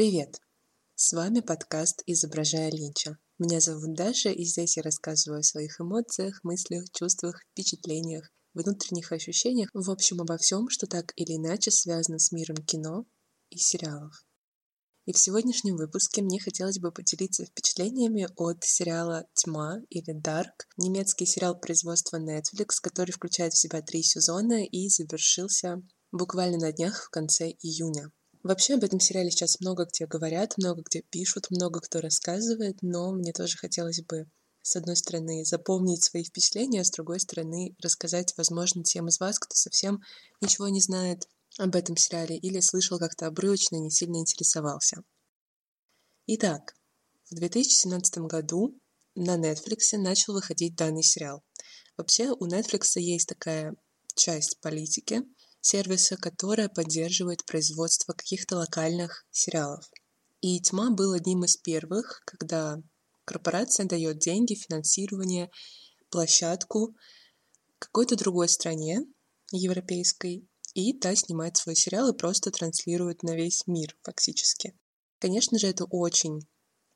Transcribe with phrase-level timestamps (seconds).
[0.00, 0.40] Привет!
[0.94, 3.18] С вами подкаст «Изображая Линча».
[3.38, 9.68] Меня зовут Даша, и здесь я рассказываю о своих эмоциях, мыслях, чувствах, впечатлениях, внутренних ощущениях,
[9.74, 13.04] в общем, обо всем, что так или иначе связано с миром кино
[13.50, 14.24] и сериалов.
[15.04, 21.26] И в сегодняшнем выпуске мне хотелось бы поделиться впечатлениями от сериала «Тьма» или «Дарк», немецкий
[21.26, 27.10] сериал производства Netflix, который включает в себя три сезона и завершился буквально на днях в
[27.10, 28.10] конце июня.
[28.42, 33.12] Вообще об этом сериале сейчас много где говорят, много где пишут, много кто рассказывает, но
[33.12, 34.26] мне тоже хотелось бы
[34.62, 39.38] с одной стороны, запомнить свои впечатления, а с другой стороны, рассказать, возможно, тем из вас,
[39.38, 40.02] кто совсем
[40.40, 45.02] ничего не знает об этом сериале или слышал как-то обрывочно, не сильно интересовался.
[46.26, 46.74] Итак,
[47.30, 48.78] в 2017 году
[49.14, 51.42] на Netflix начал выходить данный сериал.
[51.96, 53.74] Вообще у Netflix есть такая
[54.14, 55.22] часть политики,
[55.60, 59.84] сервиса, которая поддерживает производство каких-то локальных сериалов.
[60.40, 62.78] И «Тьма» был одним из первых, когда
[63.24, 65.50] корпорация дает деньги, финансирование,
[66.10, 66.96] площадку
[67.78, 69.00] какой-то другой стране,
[69.52, 74.74] европейской, и та снимает свой сериал и просто транслирует на весь мир фактически.
[75.18, 76.40] Конечно же, это очень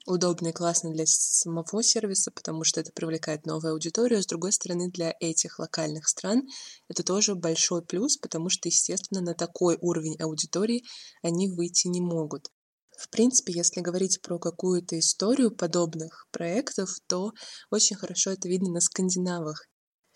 [0.07, 4.23] удобно и классно для самого сервиса, потому что это привлекает новую аудиторию.
[4.23, 6.43] С другой стороны, для этих локальных стран
[6.89, 10.85] это тоже большой плюс, потому что, естественно, на такой уровень аудитории
[11.23, 12.49] они выйти не могут.
[12.97, 17.33] В принципе, если говорить про какую-то историю подобных проектов, то
[17.71, 19.67] очень хорошо это видно на скандинавах,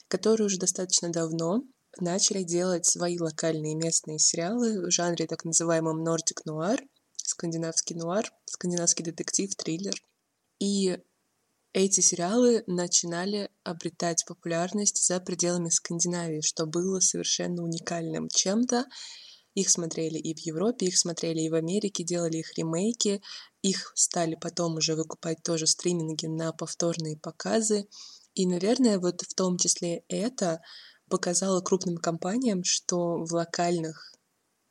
[0.09, 1.63] которые уже достаточно давно
[1.99, 6.79] начали делать свои локальные местные сериалы в жанре так называемом Nordic Noir—
[7.39, 9.95] скандинавский нуар, скандинавский детектив, триллер.
[10.59, 10.99] И
[11.73, 18.87] эти сериалы начинали обретать популярность за пределами Скандинавии, что было совершенно уникальным чем-то.
[19.55, 23.23] Их смотрели и в Европе, их смотрели и в Америке, делали их ремейки,
[23.63, 27.87] их стали потом уже выкупать тоже стриминги на повторные показы.
[28.35, 30.61] И, наверное, вот в том числе это
[31.09, 34.13] показало крупным компаниям, что в локальных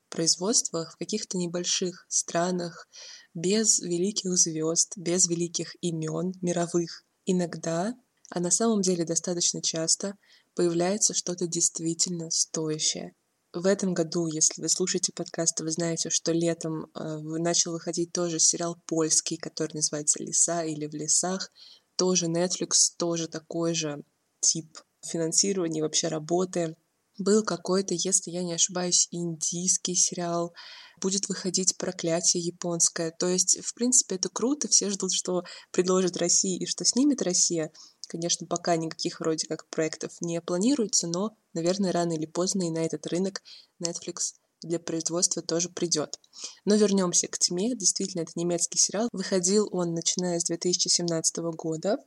[0.09, 2.87] производствах в каких-то небольших странах,
[3.33, 7.03] без великих звезд, без великих имен мировых.
[7.25, 7.93] Иногда,
[8.29, 10.15] а на самом деле достаточно часто,
[10.55, 13.13] появляется что-то действительно стоящее.
[13.53, 18.39] В этом году, если вы слушаете подкасты, вы знаете, что летом э, начал выходить тоже
[18.39, 21.51] сериал польский, который называется «Леса» или «В лесах».
[21.95, 24.03] Тоже Netflix, тоже такой же
[24.41, 26.75] тип финансирования, вообще работы
[27.17, 30.53] был какой-то, если я не ошибаюсь, индийский сериал,
[31.01, 33.11] будет выходить «Проклятие японское».
[33.11, 37.71] То есть, в принципе, это круто, все ждут, что предложит Россия и что снимет Россия.
[38.07, 42.79] Конечно, пока никаких вроде как проектов не планируется, но, наверное, рано или поздно и на
[42.79, 43.41] этот рынок
[43.83, 46.19] Netflix для производства тоже придет.
[46.65, 47.75] Но вернемся к «Тьме».
[47.75, 49.09] Действительно, это немецкий сериал.
[49.11, 51.97] Выходил он, начиная с 2017 года.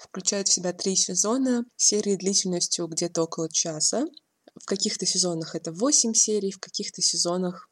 [0.00, 4.06] Включает в себя три сезона, серии длительностью где-то около часа.
[4.54, 7.68] В каких-то сезонах это 8 серий, в каких-то сезонах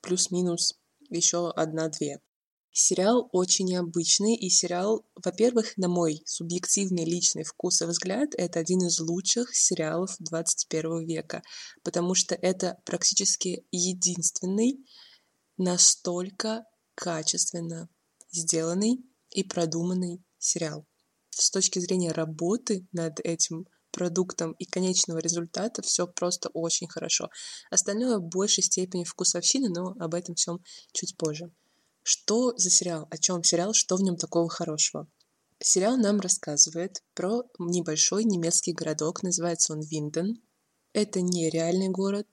[0.00, 0.74] плюс-минус
[1.08, 2.20] еще одна-две.
[2.72, 8.86] Сериал очень необычный, и сериал, во-первых, на мой субъективный личный вкус и взгляд, это один
[8.86, 11.42] из лучших сериалов 21 века,
[11.82, 14.78] потому что это практически единственный
[15.56, 16.64] настолько
[16.94, 17.88] качественно
[18.30, 20.86] сделанный и продуманный сериал.
[21.30, 27.28] С точки зрения работы над этим продуктом и конечного результата все просто очень хорошо.
[27.70, 30.62] Остальное в большей степени вкусовщины, но об этом всем
[30.92, 31.52] чуть позже.
[32.02, 33.06] Что за сериал?
[33.10, 33.72] О чем сериал?
[33.74, 35.06] Что в нем такого хорошего?
[35.62, 40.40] Сериал нам рассказывает про небольшой немецкий городок, называется он Винден.
[40.94, 42.26] Это не реальный город,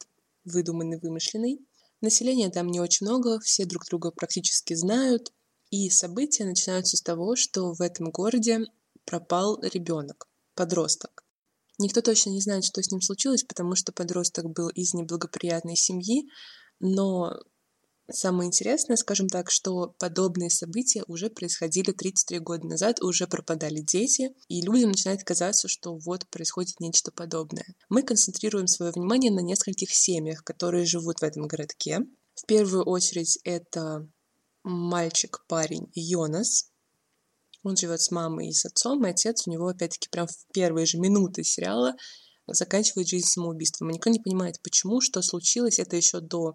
[0.46, 1.60] выдуманный, вымышленный.
[2.00, 5.34] Населения там не очень много, все друг друга практически знают.
[5.70, 8.62] И события начинаются с того, что в этом городе
[9.04, 11.27] пропал ребенок, подросток.
[11.78, 16.28] Никто точно не знает, что с ним случилось, потому что подросток был из неблагоприятной семьи,
[16.80, 17.34] но
[18.10, 24.34] Самое интересное, скажем так, что подобные события уже происходили 33 года назад, уже пропадали дети,
[24.48, 27.66] и людям начинает казаться, что вот происходит нечто подобное.
[27.90, 32.00] Мы концентрируем свое внимание на нескольких семьях, которые живут в этом городке.
[32.36, 34.08] В первую очередь это
[34.64, 36.72] мальчик-парень Йонас,
[37.64, 40.86] он живет с мамой и с отцом, и отец у него, опять-таки, прям в первые
[40.86, 41.96] же минуты сериала
[42.48, 43.90] заканчивает жизнь самоубийством.
[43.90, 45.80] И никто не понимает, почему, что случилось.
[45.80, 46.54] Это еще до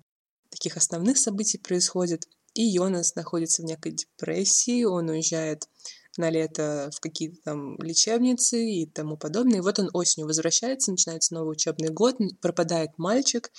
[0.50, 2.24] таких основных событий происходит.
[2.54, 5.66] И Йонас находится в некой депрессии, он уезжает
[6.18, 9.58] на лето в какие-то там лечебницы и тому подобное.
[9.58, 13.50] И вот он осенью возвращается, начинается новый учебный год, пропадает мальчик,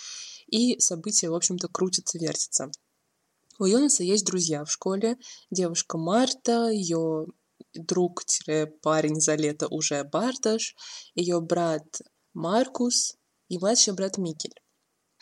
[0.47, 2.69] и события, в общем-то, крутятся, вертятся.
[3.63, 5.15] У Йонаса есть друзья в школе.
[5.49, 7.27] Девушка Марта, ее
[7.73, 10.75] друг-парень за лето уже Барташ,
[11.15, 12.01] ее брат
[12.33, 13.15] Маркус
[13.47, 14.53] и младший брат Микель.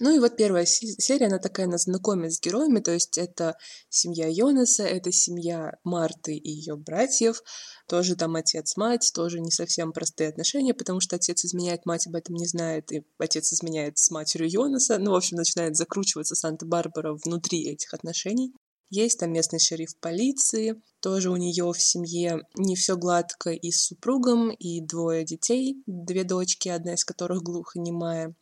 [0.04, 3.56] Ну и вот первая серия, она такая, она знакомит с героями, то есть это
[3.90, 7.44] семья Йонаса, это семья Марты и ее братьев,
[7.88, 12.34] тоже там отец-мать, тоже не совсем простые отношения, потому что отец изменяет, мать об этом
[12.34, 17.70] не знает, и отец изменяет с матерью Йонаса, ну, в общем, начинает закручиваться Санта-Барбара внутри
[17.70, 18.56] этих отношений.
[18.90, 23.84] Есть там местный шериф полиции, тоже у нее в семье не все гладко и с
[23.84, 28.34] супругом, и двое детей, две дочки, одна из которых глухонемая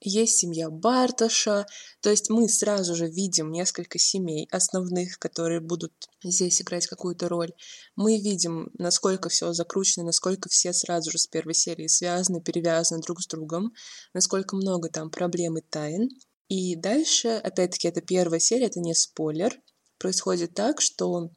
[0.00, 1.66] есть семья Барташа,
[2.00, 7.52] то есть мы сразу же видим несколько семей основных, которые будут здесь играть какую-то роль.
[7.94, 13.22] Мы видим, насколько все закручено, насколько все сразу же с первой серии связаны, перевязаны друг
[13.22, 13.72] с другом,
[14.12, 16.10] насколько много там проблем и тайн.
[16.48, 19.58] И дальше, опять-таки, это первая серия, это не спойлер.
[19.98, 21.30] Происходит так, что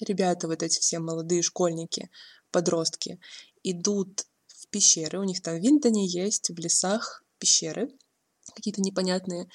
[0.00, 2.10] ребята, вот эти все молодые школьники,
[2.50, 3.20] подростки,
[3.62, 7.90] идут в пещеры, у них там в Винтоне есть, в лесах пещеры
[8.54, 9.48] какие-то непонятные.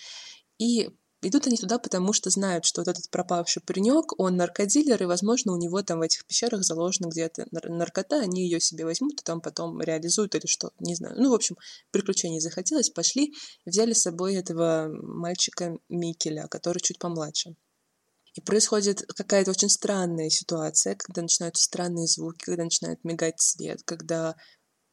[0.58, 0.90] И
[1.22, 5.54] идут они туда, потому что знают, что вот этот пропавший паренек, он наркодилер, и, возможно,
[5.54, 9.42] у него там в этих пещерах заложена где-то наркота, они ее себе возьмут и там
[9.42, 11.16] потом реализуют или что, не знаю.
[11.18, 11.58] Ну, в общем,
[11.92, 13.34] приключений захотелось, пошли,
[13.66, 17.56] взяли с собой этого мальчика Микеля, который чуть помладше.
[18.34, 24.36] И происходит какая-то очень странная ситуация, когда начинаются странные звуки, когда начинает мигать свет, когда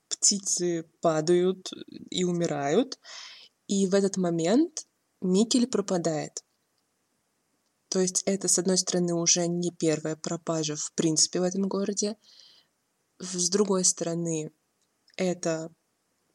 [0.09, 1.71] птицы падают
[2.11, 2.99] и умирают.
[3.67, 4.87] И в этот момент
[5.21, 6.43] Микель пропадает.
[7.89, 12.17] То есть это, с одной стороны, уже не первая пропажа в принципе в этом городе.
[13.19, 14.53] С другой стороны,
[15.17, 15.71] это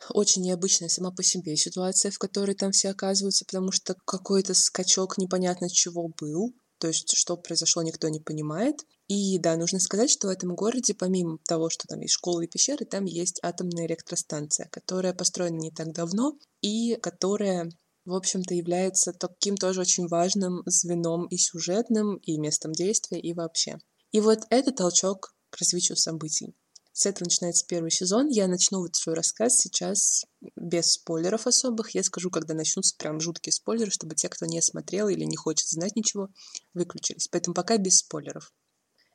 [0.10, 5.18] очень необычная сама по себе ситуация, в которой там все оказываются, потому что какой-то скачок
[5.18, 6.54] непонятно чего был.
[6.80, 8.86] То есть, что произошло, никто не понимает.
[9.14, 12.48] И да, нужно сказать, что в этом городе, помимо того, что там есть школы и
[12.48, 17.70] пещеры, там есть атомная электростанция, которая построена не так давно и которая
[18.06, 23.78] в общем-то, является таким тоже очень важным звеном и сюжетным, и местом действия, и вообще.
[24.12, 26.54] И вот это толчок к развитию событий.
[26.92, 28.28] С этого начинается первый сезон.
[28.28, 30.26] Я начну вот свой рассказ сейчас
[30.58, 31.92] без спойлеров особых.
[31.92, 35.70] Я скажу, когда начнутся прям жуткие спойлеры, чтобы те, кто не смотрел или не хочет
[35.70, 36.28] знать ничего,
[36.74, 37.30] выключились.
[37.30, 38.52] Поэтому пока без спойлеров.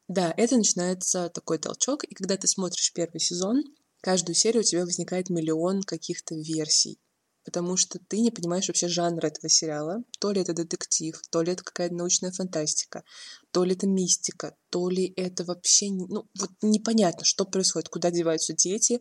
[0.08, 3.62] Да, это начинается такой толчок, и когда ты смотришь первый сезон,
[4.00, 6.98] каждую серию у тебя возникает миллион каких-то версий,
[7.44, 10.02] потому что ты не понимаешь вообще жанр этого сериала.
[10.18, 13.04] То ли это детектив, то ли это какая-то научная фантастика,
[13.52, 15.90] то ли это мистика, то ли это вообще...
[15.90, 19.00] Ну, вот непонятно, что происходит, куда деваются дети.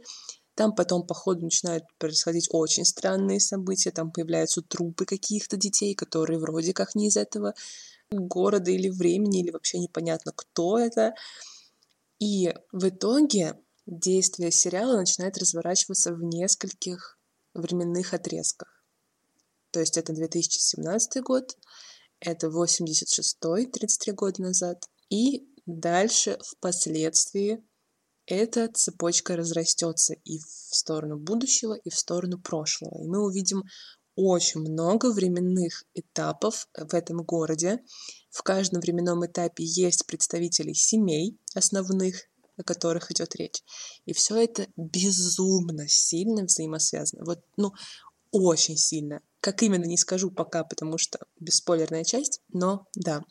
[0.55, 6.39] Там потом по ходу начинают происходить очень странные события, там появляются трупы каких-то детей, которые
[6.39, 7.53] вроде как не из этого
[8.11, 11.13] города или времени, или вообще непонятно, кто это.
[12.19, 17.19] И в итоге действие сериала начинает разворачиваться в нескольких
[17.53, 18.83] временных отрезках.
[19.71, 21.57] То есть это 2017 год,
[22.19, 27.63] это 86-й, 33 года назад, и дальше впоследствии
[28.25, 33.01] эта цепочка разрастется и в сторону будущего, и в сторону прошлого.
[33.01, 33.63] И мы увидим
[34.17, 37.79] очень много временных этапов в этом городе.
[38.31, 42.23] В каждом временном этапе есть представители семей основных,
[42.57, 43.63] о которых идет речь.
[44.05, 47.25] И все это безумно сильно взаимосвязано.
[47.25, 47.73] Вот, ну,
[48.31, 49.21] очень сильно.
[49.39, 53.23] Как именно, не скажу пока, потому что бесспойлерная часть, но да.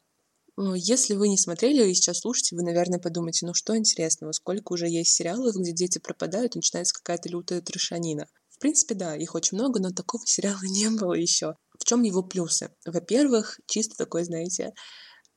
[0.56, 4.88] Если вы не смотрели и сейчас слушаете, вы, наверное, подумаете, ну что интересного, сколько уже
[4.88, 8.28] есть сериалов, где дети пропадают, и начинается какая-то лютая трешанина.
[8.56, 11.54] В принципе, да, их очень много, но такого сериала не было еще.
[11.78, 12.70] В чем его плюсы?
[12.84, 14.72] Во-первых, чисто такой, знаете,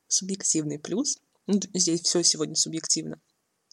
[0.08, 1.16] субъективный плюс.
[1.46, 3.20] Ну, здесь все сегодня субъективно.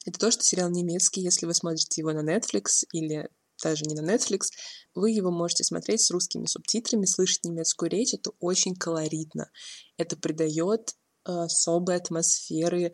[0.06, 3.30] Это то, что сериал немецкий, если вы смотрите его на Netflix или
[3.62, 4.48] даже не на Netflix,
[4.94, 9.50] вы его можете смотреть с русскими субтитрами, слышать немецкую речь, это очень колоритно.
[9.98, 10.92] Это придает
[11.26, 12.94] э, особой атмосферы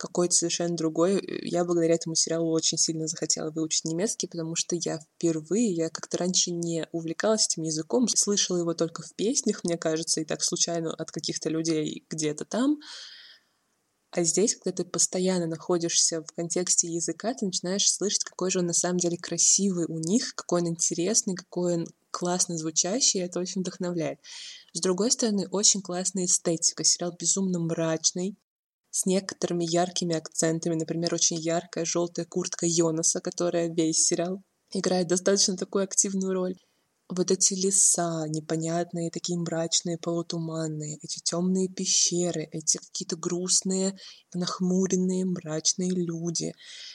[0.00, 1.22] какой-то совершенно другой.
[1.42, 6.16] Я благодаря этому сериалу очень сильно захотела выучить немецкий, потому что я впервые, я как-то
[6.16, 10.94] раньше не увлекалась этим языком, слышала его только в песнях, мне кажется, и так случайно
[10.94, 12.78] от каких-то людей где-то там.
[14.12, 18.66] А здесь, когда ты постоянно находишься в контексте языка, ты начинаешь слышать, какой же он
[18.66, 23.38] на самом деле красивый у них, какой он интересный, какой он классно звучащий, и это
[23.38, 24.18] очень вдохновляет.
[24.72, 26.82] С другой стороны, очень классная эстетика.
[26.84, 28.36] Сериал безумно мрачный,
[28.90, 30.74] с некоторыми яркими акцентами.
[30.74, 34.42] Например, очень яркая желтая куртка Йонаса, которая весь сериал
[34.72, 36.56] играет достаточно такую активную роль.
[37.08, 43.98] вот эти леса непонятные, такие мрачные, полутуманные, эти темные пещеры, эти какие-то грустные,
[44.32, 46.54] нахмуренные, мрачные люди,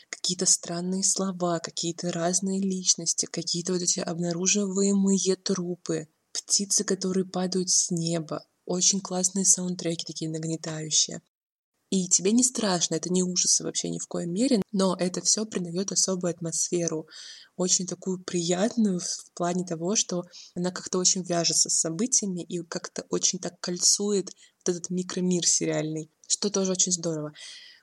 [0.10, 7.92] какие-то странные слова, какие-то разные личности, какие-то вот эти обнаруживаемые трупы, птицы, которые падают с
[7.92, 11.22] неба, очень классные саундтреки такие нагнетающие.
[11.90, 15.46] И тебе не страшно, это не ужасы вообще ни в коем мере, но это все
[15.46, 17.08] придает особую атмосферу,
[17.56, 20.24] очень такую приятную в плане того, что
[20.56, 24.30] она как-то очень вяжется с событиями и как-то очень так кольцует
[24.66, 27.34] вот этот микромир сериальный, что тоже очень здорово.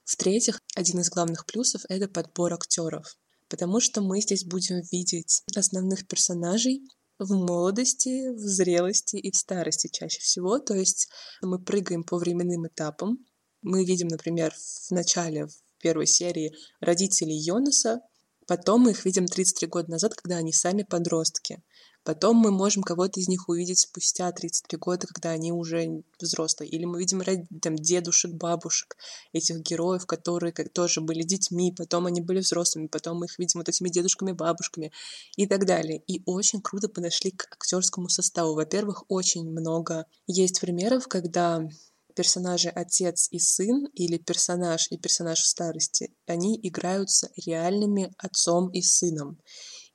[0.05, 3.17] В-третьих, один из главных плюсов— это подбор актеров,
[3.49, 6.83] потому что мы здесь будем видеть основных персонажей,
[7.19, 10.59] в молодости, в зрелости и в старости чаще всего.
[10.59, 11.09] То есть
[11.41, 13.19] мы прыгаем по временным этапам,
[13.63, 18.01] мы видим, например, в начале, в первой серии родителей Йонаса,
[18.47, 21.63] потом мы их видим 33 года назад, когда они сами подростки.
[22.05, 26.69] Потом мы можем кого-то из них увидеть спустя 33 года, когда они уже взрослые.
[26.69, 27.23] Или мы видим
[27.61, 28.97] там, дедушек, бабушек,
[29.33, 33.61] этих героев, которые как, тоже были детьми, потом они были взрослыми, потом мы их видим
[33.61, 34.91] вот этими дедушками, бабушками
[35.37, 36.03] и так далее.
[36.09, 38.55] И очень круто подошли к актерскому составу.
[38.55, 41.69] Во-первых, очень много есть примеров, когда
[42.15, 48.83] персонажи отец и сын или персонаж и персонаж в старости, они играются реальными отцом и
[48.83, 49.39] сыном.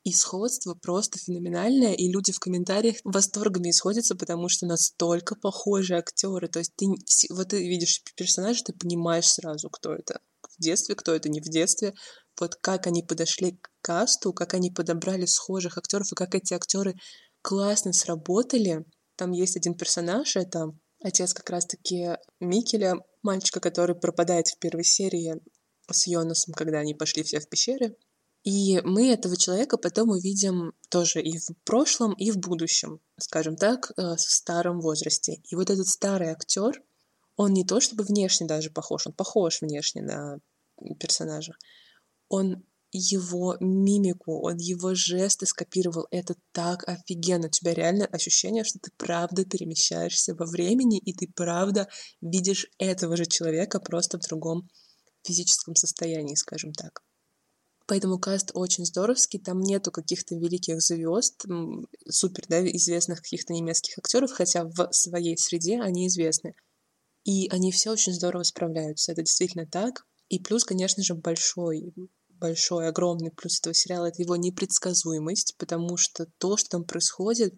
[0.04, 6.48] И сходство просто феноменальное, и люди в комментариях восторгами исходятся, потому что настолько похожи актеры.
[6.48, 6.86] То есть ты
[7.30, 10.22] вот ты видишь персонажа, ты понимаешь сразу, кто это.
[10.44, 11.94] В детстве, кто это не в детстве.
[12.40, 16.96] Вот как они подошли к касту, как они подобрали схожих актеров, и как эти актеры
[17.42, 18.86] классно сработали.
[19.18, 20.72] Там есть один персонаж, это
[21.08, 25.42] отец как раз-таки Микеля, мальчика, который пропадает в первой серии
[25.90, 27.96] с Йонасом, когда они пошли все в пещеры.
[28.44, 33.92] И мы этого человека потом увидим тоже и в прошлом, и в будущем, скажем так,
[33.98, 35.42] э, в старом возрасте.
[35.50, 36.82] И вот этот старый актер,
[37.36, 40.40] он не то чтобы внешне даже похож, он похож внешне на
[41.00, 41.54] персонажа.
[42.30, 46.08] Он его мимику, он его жесты скопировал.
[46.12, 47.48] Это так офигенно.
[47.48, 51.88] У тебя реально ощущение, что ты правда перемещаешься во времени, и ты правда
[52.22, 54.70] видишь этого же человека просто в другом
[55.24, 57.04] физическом состоянии, скажем так.
[57.88, 61.46] Поэтому каст очень здоровский, там нету каких-то великих звезд,
[62.10, 66.54] супер, да, известных каких-то немецких актеров, хотя в своей среде они известны.
[67.24, 70.06] И они все очень здорово справляются, это действительно так.
[70.28, 71.94] И плюс, конечно же, большой
[72.40, 77.54] большой, огромный плюс этого сериала— это его непредсказуемость, потому что то, что там происходит,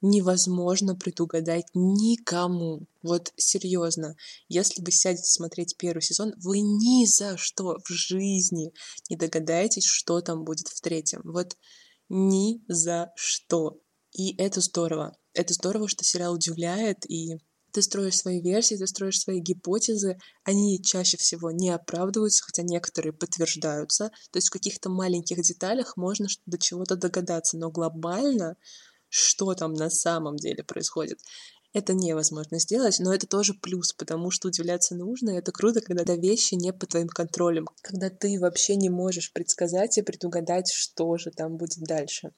[0.00, 2.86] невозможно предугадать никому.
[3.02, 4.14] Вот серьезно,
[4.48, 8.72] если вы сядете смотреть первый сезон, вы ни за что в жизни
[9.10, 11.22] не догадаетесь, что там будет в третьем.
[11.24, 11.56] Вот
[12.08, 13.80] ни за что.
[14.12, 15.16] И это здорово.
[15.34, 17.38] Это здорово, что сериал удивляет, и
[17.72, 23.12] ты строишь свои версии, ты строишь свои гипотезы, они чаще всего не оправдываются, хотя некоторые
[23.12, 24.10] подтверждаются.
[24.30, 28.56] То есть в каких-то маленьких деталях можно до чего-то догадаться, но глобально,
[29.08, 31.18] что там на самом деле происходит,
[31.74, 36.16] это невозможно сделать, но это тоже плюс, потому что удивляться нужно, и это круто, когда
[36.16, 41.30] вещи не под твоим контролем, когда ты вообще не можешь предсказать и предугадать, что же
[41.30, 42.32] там будет дальше.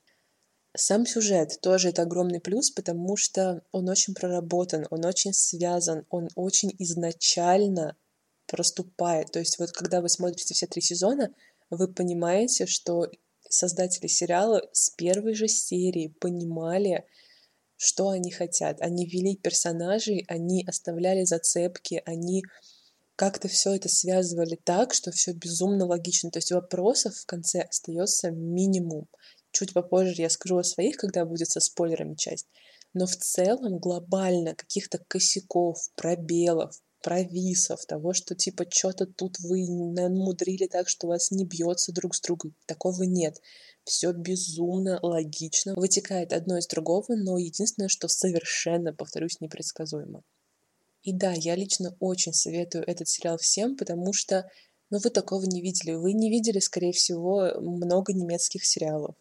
[0.77, 6.29] Сам сюжет тоже это огромный плюс, потому что он очень проработан, он очень связан, он
[6.37, 7.97] очень изначально
[8.47, 9.33] проступает.
[9.33, 11.35] То есть вот когда вы смотрите все три сезона,
[11.71, 13.11] вы понимаете, что
[13.49, 17.05] создатели сериала с первой же серии понимали,
[17.77, 18.81] что они хотят.
[18.81, 22.45] Они вели персонажей, они оставляли зацепки, они
[23.17, 26.31] как-то все это связывали так, что все безумно логично.
[26.31, 29.09] То есть вопросов в конце остается минимум.
[29.52, 32.47] Чуть попозже я скажу о своих, когда будет со спойлерами часть.
[32.92, 40.66] Но в целом глобально каких-то косяков, пробелов, провисов, того, что типа что-то тут вы намудрили
[40.66, 42.54] так, что вас не бьется друг с другом.
[42.66, 43.40] Такого нет.
[43.85, 50.23] Все безумно логично, вытекает одно из другого, но единственное, что совершенно, повторюсь, непредсказуемо.
[51.02, 54.50] И да, я лично очень советую этот сериал всем, потому что
[54.90, 55.92] ну, вы такого не видели.
[55.95, 59.14] Вы не видели, скорее всего, много немецких сериалов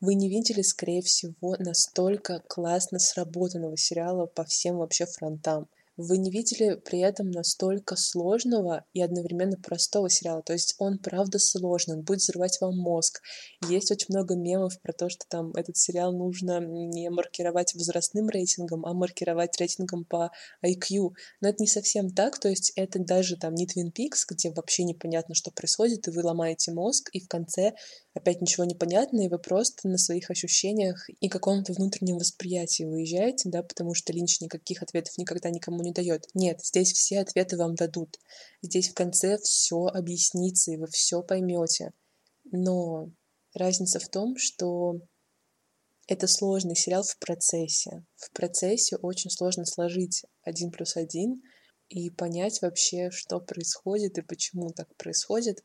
[0.00, 5.68] вы не видели, скорее всего, настолько классно сработанного сериала по всем вообще фронтам.
[5.96, 10.42] Вы не видели при этом настолько сложного и одновременно простого сериала.
[10.42, 13.22] То есть он правда сложный, он будет взрывать вам мозг.
[13.66, 18.84] Есть очень много мемов про то, что там этот сериал нужно не маркировать возрастным рейтингом,
[18.84, 20.30] а маркировать рейтингом по
[20.62, 21.12] IQ.
[21.40, 24.84] Но это не совсем так, то есть это даже там не Twin Peaks, где вообще
[24.84, 27.72] непонятно, что происходит, и вы ломаете мозг, и в конце
[28.16, 33.50] опять ничего не понятно, и вы просто на своих ощущениях и каком-то внутреннем восприятии выезжаете,
[33.50, 36.26] да, потому что Линч никаких ответов никогда никому не дает.
[36.32, 38.18] Нет, здесь все ответы вам дадут.
[38.62, 41.92] Здесь в конце все объяснится, и вы все поймете.
[42.50, 43.10] Но
[43.54, 45.00] разница в том, что
[46.08, 48.02] это сложный сериал в процессе.
[48.16, 51.42] В процессе очень сложно сложить один плюс один
[51.90, 55.62] и понять вообще, что происходит и почему так происходит.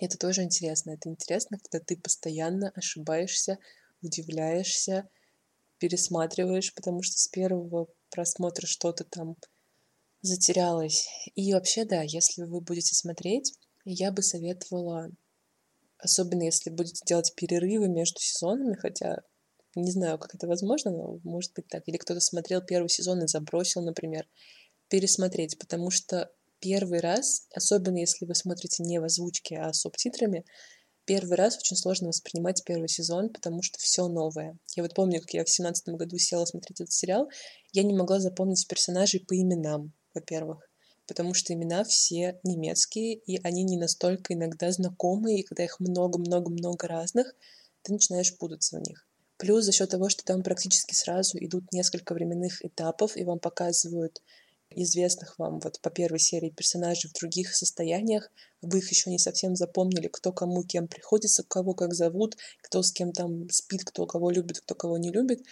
[0.00, 0.92] Это тоже интересно.
[0.92, 3.58] Это интересно, когда ты постоянно ошибаешься,
[4.02, 5.08] удивляешься,
[5.78, 9.36] пересматриваешь, потому что с первого просмотра что-то там
[10.22, 11.08] затерялось.
[11.34, 15.10] И вообще, да, если вы будете смотреть, я бы советовала
[16.04, 19.22] Особенно если будете делать перерывы между сезонами, хотя
[19.74, 21.82] не знаю, как это возможно, но может быть так.
[21.88, 24.28] Или кто-то смотрел первый сезон и забросил, например,
[24.88, 26.30] пересмотреть, потому что
[26.64, 30.46] первый раз, особенно если вы смотрите не в озвучке, а с субтитрами,
[31.04, 34.56] первый раз очень сложно воспринимать первый сезон, потому что все новое.
[34.74, 37.28] Я вот помню, как я в семнадцатом году села смотреть этот сериал,
[37.72, 40.66] я не могла запомнить персонажей по именам, во-первых
[41.06, 46.88] потому что имена все немецкие, и они не настолько иногда знакомые, и когда их много-много-много
[46.88, 47.34] разных,
[47.82, 49.06] ты начинаешь путаться в них.
[49.36, 54.22] Плюс за счет того, что там практически сразу идут несколько временных этапов, и вам показывают
[54.82, 59.56] известных вам вот по первой серии персонажей в других состояниях, вы их еще не совсем
[59.56, 64.30] запомнили, кто кому кем приходится, кого как зовут, кто с кем там спит, кто кого
[64.30, 65.42] любит, кто кого не любит.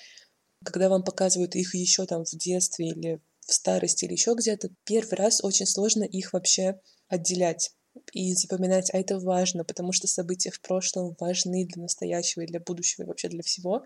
[0.65, 5.15] Когда вам показывают их еще там в детстве или в старости или еще где-то, первый
[5.15, 7.73] раз очень сложно их вообще отделять
[8.13, 12.61] и запоминать, а это важно, потому что события в прошлом важны для настоящего и для
[12.61, 13.85] будущего, и вообще для всего.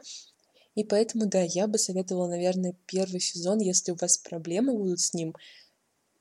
[0.77, 5.15] И поэтому, да, я бы советовала, наверное, первый сезон, если у вас проблемы будут с
[5.15, 5.35] ним,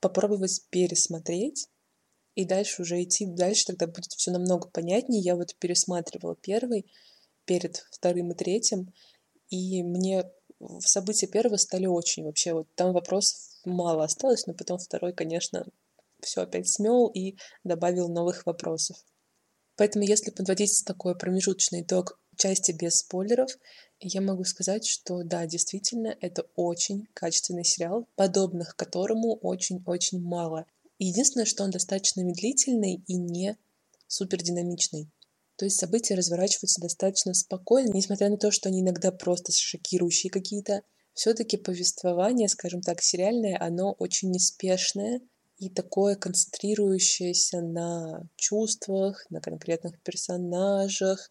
[0.00, 1.68] попробовать пересмотреть
[2.34, 5.20] и дальше уже идти дальше, тогда будет все намного понятнее.
[5.20, 6.86] Я вот пересматривала первый
[7.44, 8.92] перед вторым и третьим,
[9.50, 10.24] и мне
[10.80, 15.66] события первого стали очень вообще, вот там вопросов мало осталось, но потом второй, конечно,
[16.20, 18.96] все опять смел и добавил новых вопросов.
[19.76, 23.50] Поэтому, если подводить такой промежуточный итог части без спойлеров,
[24.00, 30.66] я могу сказать, что да, действительно, это очень качественный сериал, подобных которому очень-очень мало.
[30.98, 33.56] Единственное, что он достаточно медлительный и не
[34.06, 35.10] супер динамичный.
[35.56, 40.82] То есть события разворачиваются достаточно спокойно, несмотря на то, что они иногда просто шокирующие какие-то.
[41.14, 45.22] Все-таки повествование, скажем так, сериальное, оно очень неспешное
[45.58, 51.30] и такое концентрирующееся на чувствах, на конкретных персонажах,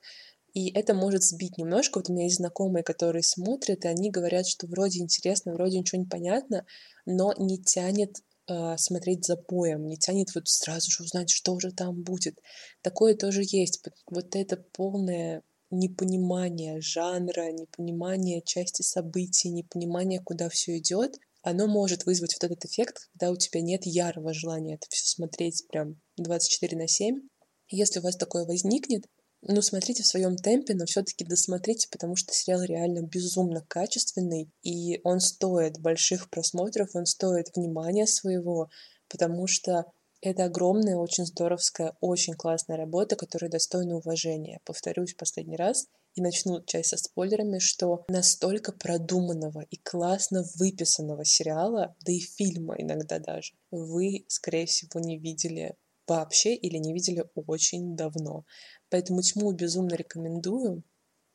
[0.55, 1.97] и это может сбить немножко.
[1.99, 6.01] Вот у меня есть знакомые, которые смотрят, и они говорят, что вроде интересно, вроде ничего
[6.01, 6.65] не понятно,
[7.05, 11.73] но не тянет э, смотреть за боем, не тянет вот сразу же узнать, что же
[11.73, 12.39] там будет.
[12.81, 13.83] Такое тоже есть.
[14.09, 22.33] Вот это полное непонимание жанра, непонимание части событий, непонимание, куда все идет, оно может вызвать
[22.33, 26.87] вот этот эффект, когда у тебя нет ярого желания это все смотреть прям 24 на
[26.87, 27.19] 7.
[27.67, 29.05] Если у вас такое возникнет,
[29.47, 34.99] ну, смотрите в своем темпе, но все-таки досмотрите, потому что сериал реально безумно качественный, и
[35.03, 38.69] он стоит больших просмотров, он стоит внимания своего,
[39.07, 39.85] потому что
[40.21, 44.59] это огромная, очень здоровская, очень классная работа, которая достойна уважения.
[44.65, 51.95] Повторюсь последний раз и начну часть со спойлерами, что настолько продуманного и классно выписанного сериала,
[52.03, 55.75] да и фильма иногда даже, вы, скорее всего, не видели
[56.07, 58.45] вообще или не видели очень давно.
[58.89, 60.83] Поэтому тьму безумно рекомендую.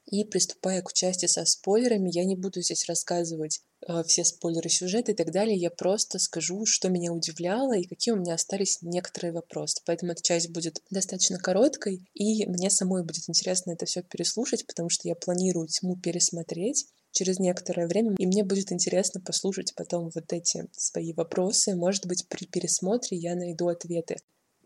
[0.07, 5.13] И приступая к части со спойлерами, я не буду здесь рассказывать э, все спойлеры сюжета
[5.13, 5.57] и так далее.
[5.57, 9.81] Я просто скажу, что меня удивляло и какие у меня остались некоторые вопросы.
[9.85, 14.89] Поэтому эта часть будет достаточно короткой, и мне самой будет интересно это все переслушать, потому
[14.89, 20.33] что я планирую тьму пересмотреть через некоторое время, и мне будет интересно послушать потом вот
[20.33, 21.77] эти свои вопросы.
[21.77, 24.17] Может быть, при пересмотре я найду ответы.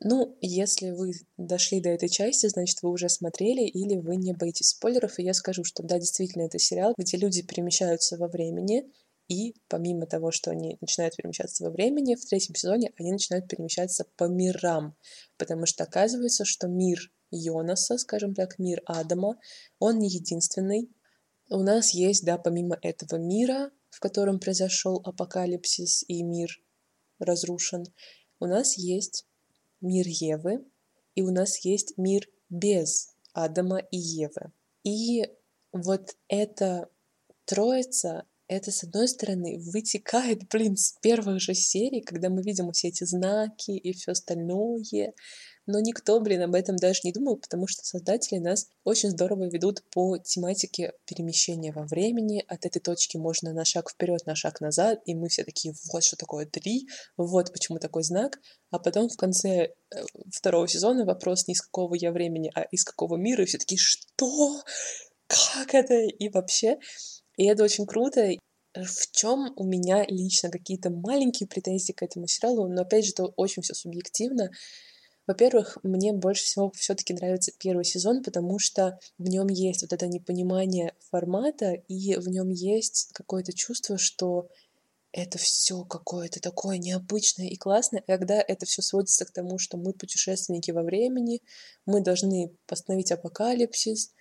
[0.07, 4.69] Ну, если вы дошли до этой части, значит, вы уже смотрели или вы не боитесь
[4.69, 8.85] спойлеров, и я скажу, что да, действительно, это сериал, где люди перемещаются во времени,
[9.29, 14.05] и помимо того, что они начинают перемещаться во времени, в третьем сезоне они начинают перемещаться
[14.17, 14.95] по мирам,
[15.39, 19.39] потому что оказывается, что мир Йонаса, скажем так, мир Адама,
[19.79, 20.91] он не единственный.
[21.49, 26.51] У нас есть, да, помимо этого мира, в котором произошел апокалипсис и мир
[27.19, 27.87] разрушен,
[28.39, 29.25] у нас есть
[29.85, 30.65] мир Евы,
[31.15, 34.53] и у нас есть мир без Адама и Евы.
[34.83, 35.27] И
[35.73, 36.89] вот эта
[37.45, 42.89] троица, это, с одной стороны, вытекает, блин, с первых же серий, когда мы видим все
[42.89, 45.15] эти знаки и все остальное,
[45.67, 49.83] но никто, блин, об этом даже не думал, потому что создатели нас очень здорово ведут
[49.91, 52.45] по тематике перемещения во времени.
[52.49, 56.05] От этой точки можно на шаг вперед, на шаг назад, и мы все такие, вот
[56.05, 58.41] что такое три, вот почему такой знак.
[58.71, 59.71] А потом в конце э,
[60.31, 63.79] второго сезона вопрос не из какого я времени, а из какого мира, и все такие,
[63.79, 64.61] что?
[65.27, 65.95] Как это?
[65.95, 66.79] И вообще,
[67.37, 68.31] и это очень круто.
[68.75, 73.27] В чем у меня лично какие-то маленькие претензии к этому сериалу, но опять же, это
[73.27, 74.51] очень все субъективно.
[75.27, 80.07] Во-первых, мне больше всего все-таки нравится первый сезон, потому что в нем есть вот это
[80.07, 84.49] непонимание формата, и в нем есть какое-то чувство, что
[85.13, 89.93] это все какое-то такое необычное и классное, когда это все сводится к тому, что мы
[89.93, 91.41] путешественники во времени,
[91.87, 94.13] мы должны постановить апокалипсис.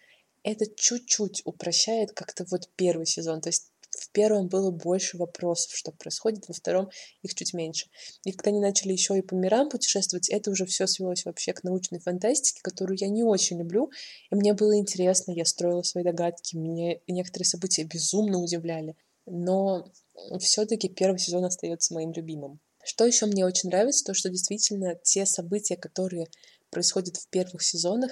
[0.43, 3.41] Это чуть-чуть упрощает как-то вот первый сезон.
[3.41, 6.89] То есть в первом было больше вопросов, что происходит, во втором
[7.21, 7.87] их чуть меньше.
[8.23, 11.63] И когда они начали еще и по мирам путешествовать, это уже все свелось вообще к
[11.63, 13.91] научной фантастике, которую я не очень люблю.
[14.31, 18.95] И мне было интересно, я строила свои догадки, мне некоторые события безумно удивляли.
[19.25, 19.85] Но
[20.39, 22.59] все-таки первый сезон остается моим любимым.
[22.83, 26.27] Что еще мне очень нравится, то что действительно те события, которые
[26.69, 28.11] происходят в первых сезонах,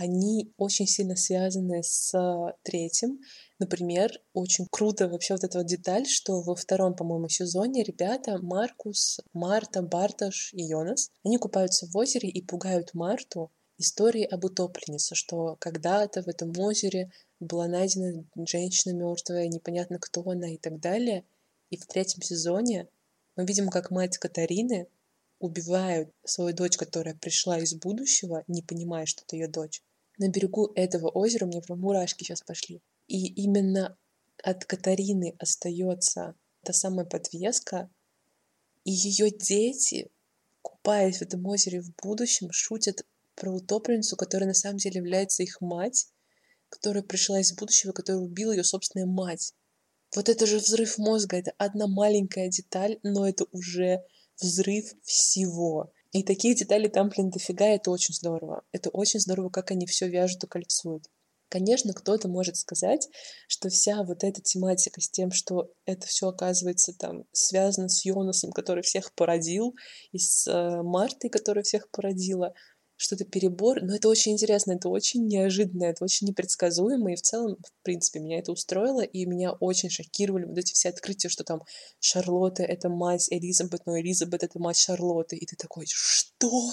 [0.00, 2.14] они очень сильно связаны с
[2.62, 3.20] третьим.
[3.58, 9.20] Например, очень круто вообще вот эта вот деталь, что во втором, по-моему, сезоне ребята Маркус,
[9.34, 15.56] Марта, Барташ и Йонас, они купаются в озере и пугают Марту историей об утопленнице, что
[15.60, 21.26] когда-то в этом озере была найдена женщина мертвая, непонятно кто она и так далее.
[21.68, 22.88] И в третьем сезоне
[23.36, 24.86] мы видим, как мать Катарины
[25.40, 29.82] убивает свою дочь, которая пришла из будущего, не понимая, что это ее дочь
[30.20, 32.82] на берегу этого озера, меня прям мурашки сейчас пошли.
[33.08, 33.98] И именно
[34.42, 37.90] от Катарины остается та самая подвеска,
[38.84, 40.10] и ее дети,
[40.62, 45.60] купаясь в этом озере в будущем, шутят про утопленницу, которая на самом деле является их
[45.60, 46.08] мать,
[46.68, 49.54] которая пришла из будущего, которая убила ее собственная мать.
[50.14, 54.02] Вот это же взрыв мозга, это одна маленькая деталь, но это уже
[54.40, 55.92] взрыв всего.
[56.12, 58.64] И таких деталей там, блин, дофига, это очень здорово.
[58.72, 61.04] Это очень здорово, как они все вяжут и кольцуют.
[61.48, 63.08] Конечно, кто-то может сказать,
[63.48, 68.52] что вся вот эта тематика с тем, что это все оказывается там связано с Йонасом,
[68.52, 69.74] который всех породил,
[70.12, 72.54] и с э, Мартой, которая всех породила,
[73.00, 77.56] что-то перебор, но это очень интересно, это очень неожиданно, это очень непредсказуемо, и в целом,
[77.56, 81.62] в принципе, меня это устроило, и меня очень шокировали вот эти все открытия, что там
[81.98, 86.72] Шарлотта— это мать Элизабет, но Элизабет— это мать Шарлотты, и ты такой, что?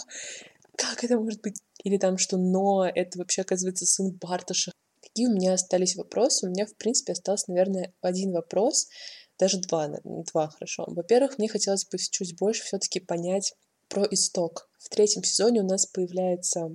[0.75, 1.61] Как это может быть?
[1.85, 4.73] Или там, что Но— это вообще, оказывается, сын Барташа.
[5.01, 6.45] Какие у меня остались вопросы?
[6.45, 8.89] У меня, в принципе, остался, наверное, один вопрос,
[9.39, 10.83] даже два, два хорошо.
[10.87, 13.53] Во-первых, мне хотелось бы чуть больше все-таки понять
[13.89, 14.69] про исток.
[14.79, 16.69] В третьем сезоне у нас появляется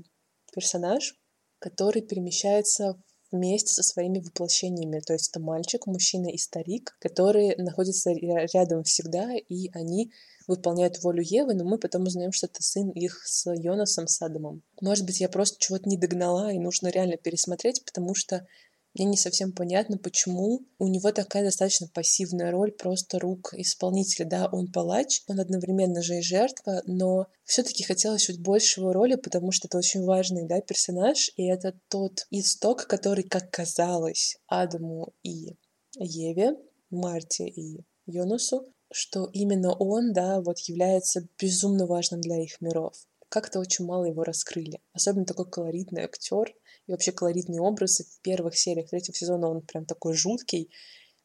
[0.52, 1.14] персонаж,
[1.58, 5.00] который перемещается вместе со своими воплощениями.
[5.00, 10.12] То есть это мальчик, мужчина и старик, которые находятся рядом всегда, и они
[10.46, 14.62] выполняют волю Евы, но мы потом узнаем, что это сын их с Йонасом Садомом.
[14.80, 18.46] Может быть, я просто чего-то не догнала, и нужно реально пересмотреть, потому что
[18.94, 24.26] мне не совсем понятно, почему у него такая достаточно пассивная роль просто рук исполнителя.
[24.26, 29.14] Да, он палач, он одновременно же и жертва, но все-таки хотелось чуть больше его роли,
[29.14, 35.14] потому что это очень важный да, персонаж, и это тот исток, который, как казалось, Адаму
[35.22, 35.56] и
[35.98, 36.56] Еве,
[36.90, 42.94] Марте и Йонусу, что именно он, да, вот является безумно важным для их миров.
[43.30, 44.82] Как-то очень мало его раскрыли.
[44.92, 46.54] Особенно такой колоритный актер,
[46.86, 48.00] и вообще колоритный образ.
[48.00, 50.70] И в первых сериях третьего сезона он прям такой жуткий.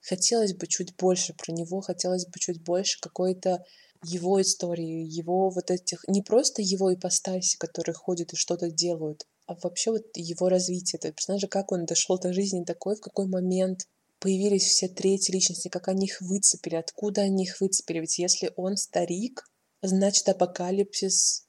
[0.02, 3.64] Хотелось бы чуть больше про него, хотелось бы чуть больше какой-то
[4.04, 9.56] его истории, его вот этих, не просто его ипостаси, которые ходят и что-то делают, а
[9.62, 13.88] вообще вот его развитие этого персонажа, как он дошел до жизни такой, в какой момент
[14.20, 18.00] появились все третьи личности, как они их выцепили, откуда они их выцепили.
[18.00, 19.50] Ведь если он старик,
[19.82, 21.48] значит апокалипсис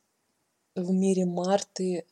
[0.74, 2.04] в мире Марты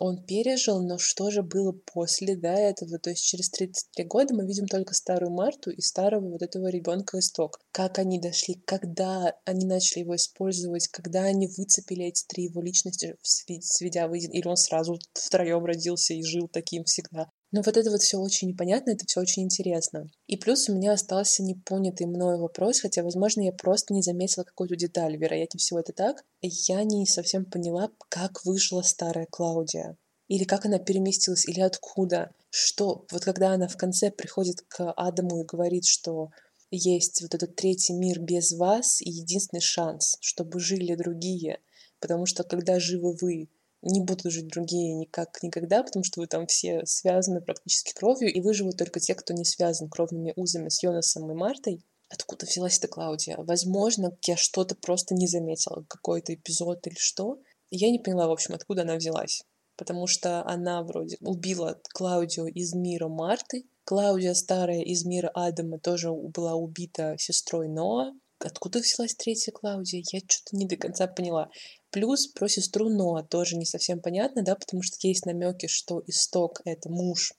[0.00, 2.98] он пережил, но что же было после да, этого?
[2.98, 7.18] То есть через 33 года мы видим только старую Марту и старого вот этого ребенка
[7.18, 7.60] Исток.
[7.70, 13.16] Как они дошли, когда они начали его использовать, когда они выцепили эти три его личности,
[13.22, 17.30] сведя в один, или он сразу втроем родился и жил таким всегда.
[17.52, 20.08] Но вот это вот все очень непонятно, это все очень интересно.
[20.28, 24.76] И плюс у меня остался непонятый мной вопрос, хотя, возможно, я просто не заметила какую-то
[24.76, 26.24] деталь, вероятнее всего это так.
[26.42, 29.96] Я не совсем поняла, как выжила старая Клаудия.
[30.28, 32.30] Или как она переместилась, или откуда.
[32.50, 36.30] что вот когда она в конце приходит к Адаму и говорит, что
[36.70, 41.58] есть вот этот третий мир без вас и единственный шанс, чтобы жили другие,
[41.98, 43.48] потому что когда живы вы,
[43.82, 48.40] не будут жить другие никак никогда, потому что вы там все связаны практически кровью, и
[48.40, 51.82] выживут только те, кто не связан кровными узами с Йонасом и Мартой.
[52.08, 53.36] Откуда взялась эта Клаудия?
[53.38, 57.38] Возможно, я что-то просто не заметила, какой-то эпизод или что.
[57.70, 59.44] Я не поняла, в общем, откуда она взялась.
[59.76, 63.64] Потому что она вроде убила Клаудию из мира Марты.
[63.84, 68.12] Клаудия старая из мира Адама тоже была убита сестрой Ноа.
[68.40, 70.02] Откуда взялась третья Клаудия?
[70.12, 71.50] Я что-то не до конца поняла.
[71.90, 76.62] Плюс про сестру Ноа тоже не совсем понятно, да, потому что есть намеки, что исток—
[76.64, 77.34] это муж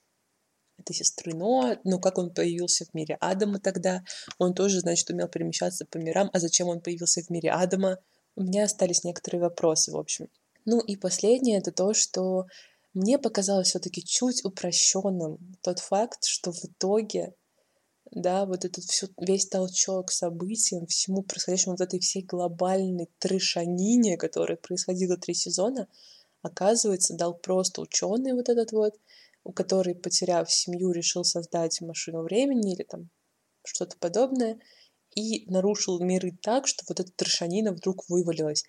[0.78, 4.02] этой сестры Ноа, но как он появился в мире Адама тогда,
[4.38, 7.98] он тоже, значит, умел перемещаться по мирам, а зачем он появился в мире Адама?
[8.36, 10.28] У меня остались некоторые вопросы, в общем.
[10.64, 12.46] Ну и последнее— это то, что
[12.94, 17.34] мне показалось все-таки чуть упрощенным тот факт, что в итоге
[18.14, 24.58] да, вот этот все, весь толчок событиям, всему происходящему, вот этой всей глобальной трешанине, которая
[24.58, 25.88] происходила три сезона,
[26.42, 28.94] оказывается, дал просто ученый вот этот вот,
[29.44, 33.08] у который, потеряв семью, решил создать машину времени или там
[33.64, 34.60] что-то подобное,
[35.14, 38.64] и нарушил миры так, что вот эта трешанина вдруг вывалилась.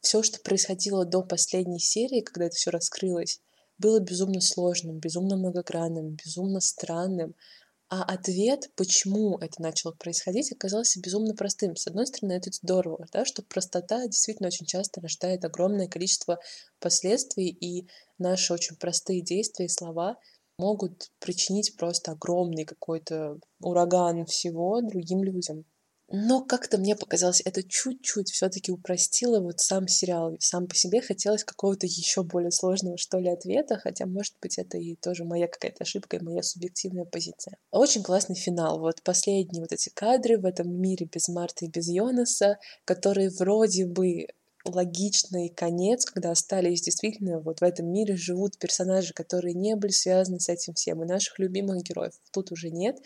[0.00, 3.40] Все, что происходило до последней серии, когда это все раскрылось,
[3.78, 7.34] было безумно сложным, безумно многогранным, безумно странным,
[7.90, 11.74] а ответ, почему это начало происходить, оказался безумно простым.
[11.74, 16.38] С одной стороны, это здорово, да, что простота действительно очень часто рождает огромное количество
[16.78, 20.18] последствий, и наши очень простые действия и слова
[20.56, 25.64] могут причинить просто огромный какой-то ураган всего другим людям.
[26.12, 30.36] Но как-то мне показалось, это чуть-чуть все-таки упростило вот сам сериал.
[30.40, 34.76] Сам по себе хотелось какого-то еще более сложного, что ли, ответа, хотя, может быть, это
[34.76, 37.56] и тоже моя какая-то ошибка и моя субъективная позиция.
[37.70, 38.80] Очень классный финал.
[38.80, 43.86] Вот последние вот эти кадры в этом мире без Марта и без Йонаса, которые вроде
[43.86, 44.26] бы
[44.64, 50.40] логичный конец, когда остались действительно вот в этом мире живут персонажи, которые не были связаны
[50.40, 52.96] с этим всем, и наших любимых героев тут уже нет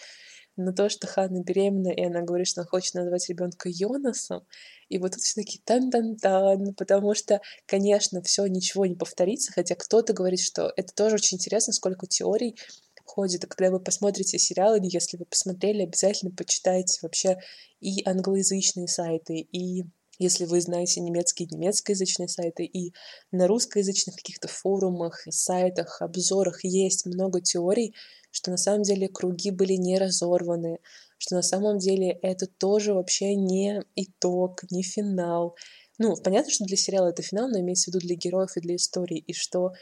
[0.56, 4.46] но то, что Ханна беременна, и она говорит, что она хочет назвать ребенка Йонасом,
[4.88, 10.12] и вот тут все таки тан-тан-тан, потому что, конечно, все ничего не повторится, хотя кто-то
[10.12, 12.56] говорит, что это тоже очень интересно, сколько теорий
[13.04, 13.44] ходит.
[13.44, 17.38] И когда вы посмотрите сериал, или если вы посмотрели, обязательно почитайте вообще
[17.80, 19.84] и англоязычные сайты, и
[20.18, 22.94] если вы знаете немецкие немецкоязычные сайты, и
[23.32, 27.94] на русскоязычных каких-то форумах, сайтах, обзорах есть много теорий,
[28.34, 30.80] что на самом деле круги были не разорваны,
[31.18, 35.54] что на самом деле это тоже вообще не итог, не финал.
[35.98, 38.74] Ну, понятно, что для сериала это финал, но имеется в виду для героев и для
[38.74, 39.72] истории, и что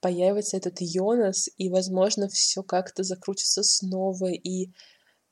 [0.00, 4.70] появится этот Йонас, и, возможно, все как-то закрутится снова, и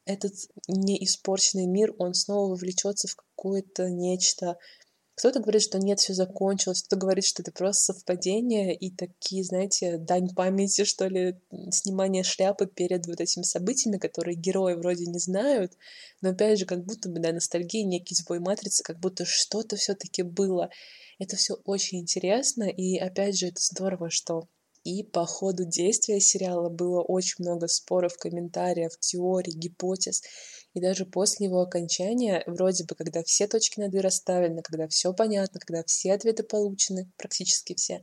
[0.05, 0.35] этот
[0.69, 4.59] неиспорченный мир, он снова вовлечется в какое-то нечто,
[5.14, 9.98] кто-то говорит, что нет, все закончилось, кто-то говорит, что это просто совпадение и такие, знаете,
[9.98, 11.37] дань памяти, что ли,
[11.70, 15.72] снимание шляпы перед вот этими событиями, которые герои вроде не знают,
[16.22, 20.22] но опять же, как будто бы, да, ностальгия, некий сбой матрицы, как будто что-то все-таки
[20.22, 20.70] было.
[21.18, 24.48] Это все очень интересно, и опять же, это здорово, что
[24.85, 30.22] и по ходу действия сериала было очень много споров, комментариев, теорий, гипотез.
[30.74, 35.12] И даже после его окончания, вроде бы, когда все точки над «и» расставлены, когда все
[35.12, 38.02] понятно, когда все ответы получены, практически все,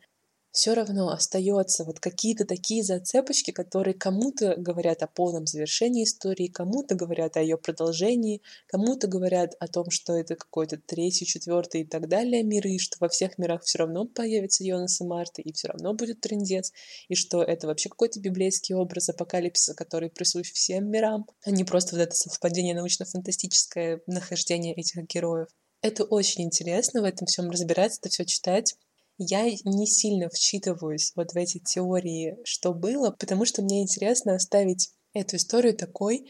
[0.51, 6.95] все равно остается вот какие-то такие зацепочки, которые кому-то говорят о полном завершении истории, кому-то
[6.95, 12.07] говорят о ее продолжении, кому-то говорят о том, что это какой-то третий, четвертый и так
[12.07, 15.67] далее миры, и что во всех мирах все равно появится Йонас и Марта, и все
[15.67, 16.71] равно будет трендец,
[17.07, 21.95] и что это вообще какой-то библейский образ апокалипсиса, который присущ всем мирам, а не просто
[21.95, 25.47] вот это совпадение научно-фантастическое нахождение этих героев.
[25.81, 28.75] Это очень интересно в этом всем разбираться, это все читать
[29.19, 34.91] я не сильно вчитываюсь вот в эти теории, что было, потому что мне интересно оставить
[35.13, 36.25] эту историю такой,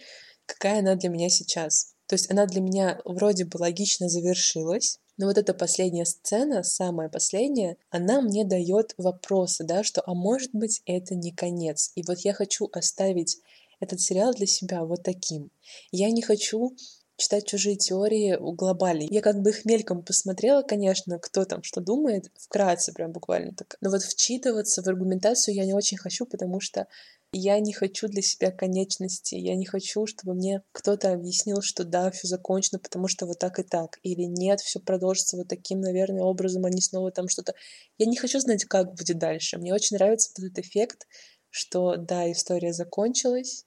[0.45, 1.93] какая она для меня сейчас.
[2.07, 7.09] То есть она для меня вроде бы логично завершилась, но вот эта последняя сцена, самая
[7.09, 11.91] последняя, она мне дает вопросы, да, что, а может быть, это не конец.
[11.95, 13.37] И вот я хочу оставить
[13.79, 15.51] этот сериал для себя вот таким.
[15.91, 16.75] Я не хочу
[17.19, 19.07] читать чужие теории глобальные.
[19.11, 23.77] Я как бы их мельком посмотрела, конечно, кто там что думает, вкратце прям буквально так.
[23.81, 26.87] Но вот вчитываться в аргументацию я не очень хочу, потому что
[27.31, 32.09] я не хочу для себя конечности, я не хочу, чтобы мне кто-то объяснил, что да,
[32.09, 36.23] все закончено, потому что вот так и так, или нет, все продолжится вот таким, наверное,
[36.23, 37.53] образом, они снова там что-то...
[37.99, 39.59] Я не хочу знать, как будет дальше.
[39.59, 41.05] Мне очень нравится вот этот эффект
[41.49, 43.65] что да, история закончилась,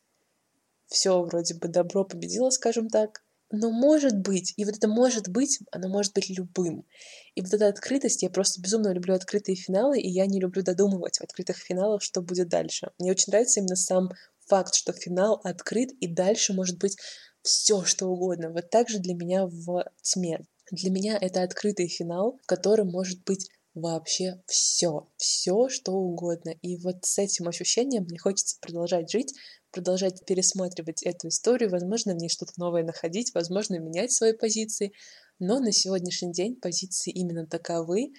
[0.87, 5.61] все вроде бы добро победило, скажем так, но может быть, и вот это может быть,
[5.71, 6.87] оно может быть любым.
[7.35, 11.19] И вот эта открытость, я просто безумно люблю открытые финалы, и я не люблю додумывать
[11.19, 12.91] в открытых финалах, что будет дальше.
[12.99, 14.11] Мне очень нравится именно сам
[14.47, 16.97] факт, что финал открыт, и дальше может быть
[17.43, 18.51] все, что угодно.
[18.51, 20.41] Вот так же для меня в тьме.
[20.71, 26.51] Для меня это открытый финал, в котором может быть вообще все, все, что угодно.
[26.63, 29.35] И вот с этим ощущением мне хочется продолжать жить,
[29.73, 34.93] продолжать пересматривать эту историю, возможно, в ней что-то новое находить, возможно, менять свои позиции.
[35.39, 38.13] Но на сегодняшний день позиции именно таковы.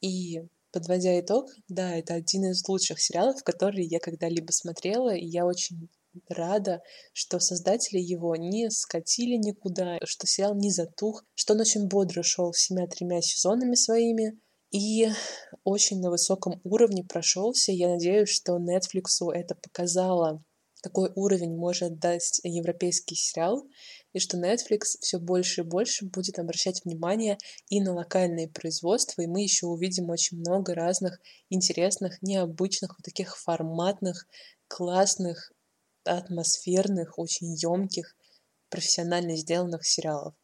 [0.00, 5.46] И подводя итог, да, это один из лучших сериалов, которые я когда-либо смотрела, и я
[5.46, 5.88] очень
[6.28, 12.22] рада, что создатели его не скатили никуда, что сериал не затух, что он очень бодро
[12.22, 14.38] шел всеми тремя сезонами своими,
[14.70, 15.08] и
[15.62, 17.70] очень на высоком уровне прошелся.
[17.70, 20.42] Я надеюсь, что Netflix это показало,
[20.84, 23.66] какой уровень может дать европейский сериал,
[24.12, 27.38] и что Netflix все больше и больше будет обращать внимание
[27.70, 31.18] и на локальные производства, и мы еще увидим очень много разных
[31.48, 34.26] интересных, необычных, вот таких форматных,
[34.68, 35.52] классных,
[36.04, 38.14] атмосферных, очень емких,
[38.68, 40.34] профессионально сделанных сериалов.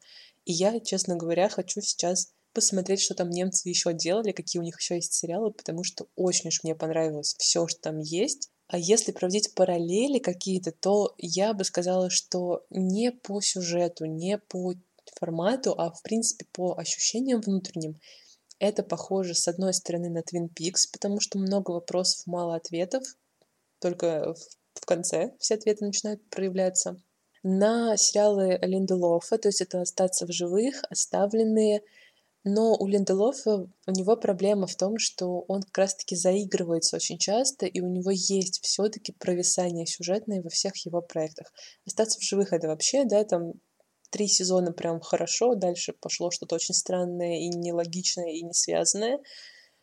[0.46, 4.80] И я, честно говоря, хочу сейчас посмотреть, что там немцы еще делали, какие у них
[4.80, 8.50] еще есть сериалы, потому что очень уж мне понравилось все, что там есть.
[8.72, 14.74] А если проводить параллели какие-то, то я бы сказала, что не по сюжету, не по
[15.18, 17.98] формату, а в принципе по ощущениям внутренним.
[18.60, 23.02] Это похоже, с одной стороны, на Twin Peaks, потому что много вопросов, мало ответов,
[23.80, 24.36] только
[24.74, 27.02] в конце все ответы начинают проявляться.
[27.42, 31.82] На сериалы Линделофа, то есть это «Остаться в живых», «Оставленные»,
[32.44, 37.66] но у Линделофа у него проблема в том, что он как раз-таки заигрывается очень часто,
[37.66, 41.52] и у него есть все-таки провисание сюжетное во всех его проектах.
[41.86, 43.52] Остаться в живых это вообще, да, там
[44.10, 49.20] три сезона прям хорошо, дальше пошло что-то очень странное и нелогичное и не связанное.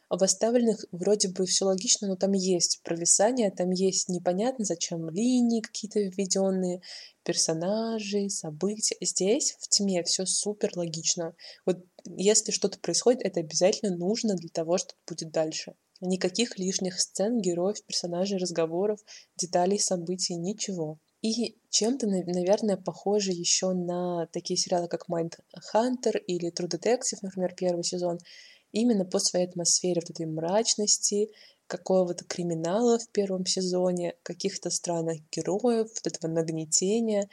[0.10, 5.10] А в оставленных вроде бы все логично, но там есть провисание, там есть непонятно зачем
[5.10, 6.82] линии какие-то введенные,
[7.24, 8.96] персонажи, события.
[9.02, 11.36] Здесь в тьме все супер логично.
[11.66, 11.84] Вот
[12.18, 15.74] если что-то происходит, это обязательно нужно для того, что будет дальше.
[16.00, 19.00] Никаких лишних сцен, героев, персонажей, разговоров,
[19.36, 21.00] деталей, событий, ничего.
[21.22, 25.34] И чем-то, наверное, похоже еще на такие сериалы, как Mind
[25.74, 28.20] Hunter или True Detective, например, первый сезон,
[28.72, 31.32] именно по своей атмосфере, вот этой мрачности,
[31.66, 37.30] какого-то криминала в первом сезоне, каких-то странных героев, вот этого нагнетения.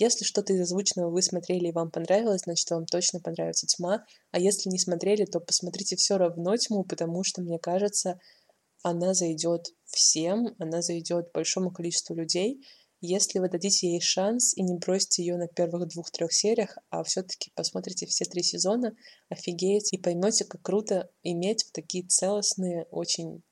[0.00, 4.06] Если что-то из озвученного вы смотрели и вам понравилось, значит, вам точно понравится «Тьма».
[4.30, 8.18] А если не смотрели, то посмотрите все равно «Тьму», потому что, мне кажется,
[8.82, 12.64] она зайдет всем, она зайдет большому количеству людей.
[13.02, 17.52] Если вы дадите ей шанс и не бросите ее на первых двух-трех сериях, а все-таки
[17.54, 18.96] посмотрите все три сезона,
[19.28, 23.42] офигеете и поймете, как круто иметь такие целостные, очень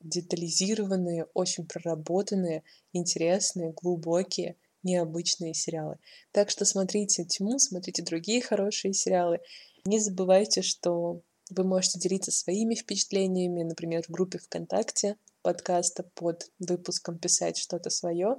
[0.00, 5.98] детализированные, очень проработанные, интересные, глубокие, необычные сериалы.
[6.32, 9.40] Так что смотрите «Тьму», смотрите другие хорошие сериалы.
[9.84, 17.18] Не забывайте, что вы можете делиться своими впечатлениями, например, в группе ВКонтакте подкаста под выпуском
[17.18, 18.36] писать что-то свое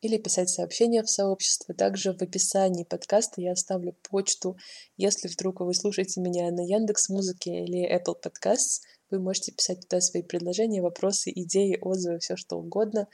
[0.00, 1.74] или писать сообщения в сообщество.
[1.74, 4.56] Также в описании подкаста я оставлю почту.
[4.96, 10.00] Если вдруг вы слушаете меня на Яндекс Музыке или Apple Podcasts, вы можете писать туда
[10.00, 13.08] свои предложения, вопросы, идеи, отзывы, все что угодно.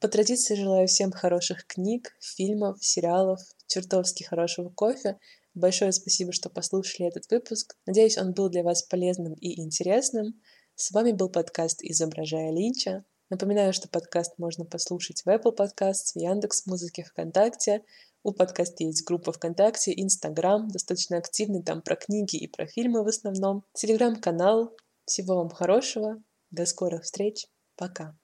[0.00, 5.18] По традиции желаю всем хороших книг, фильмов, сериалов, чертовски хорошего кофе.
[5.52, 7.76] Большое спасибо, что послушали этот выпуск.
[7.84, 10.40] Надеюсь, он был для вас полезным и интересным.
[10.74, 13.04] С вами был подкаст «Изображая Линча».
[13.28, 17.82] Напоминаю, что подкаст можно послушать в Apple Podcasts, в Яндекс.Музыке, ВКонтакте.
[18.22, 23.08] У подкаста есть группа ВКонтакте, Инстаграм, достаточно активный, там про книги и про фильмы в
[23.08, 23.64] основном.
[23.74, 26.22] Телеграм-канал, всего вам хорошего.
[26.50, 27.46] До скорых встреч.
[27.76, 28.19] Пока.